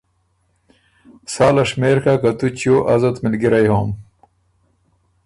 ساله 1.33 1.63
شمېر 1.69 1.97
کَۀ 2.03 2.13
که 2.21 2.31
تُو 2.37 2.47
چیو 2.57 2.75
ازت 2.93 3.15
ملګِرئ 3.23 3.65
هوم 3.71 3.89